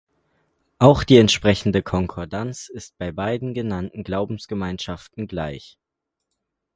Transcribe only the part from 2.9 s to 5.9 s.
bei beiden genannten Glaubensgemeinschaften gleich.